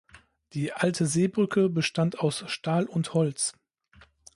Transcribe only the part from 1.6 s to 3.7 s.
bestand aus Stahl und Holz.